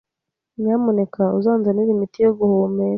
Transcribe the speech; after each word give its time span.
Nyamuneka 0.61 1.23
uzanzanire 1.37 1.89
imiti 1.91 2.17
yo 2.25 2.31
guhumeka. 2.39 2.89